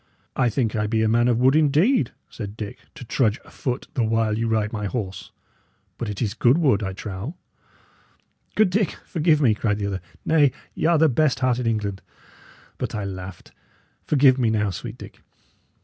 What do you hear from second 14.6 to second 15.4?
sweet Dick."